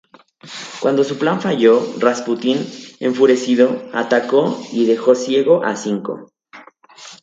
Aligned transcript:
Cuando 0.81 1.03
su 1.03 1.19
plan 1.19 1.39
falló, 1.41 1.79
Rasputín 1.99 2.65
enfurecido, 2.99 3.87
atacó 3.93 4.59
y 4.71 4.87
dejó 4.87 5.13
ciego 5.13 5.63
a 5.63 5.75
Zinco. 5.75 6.33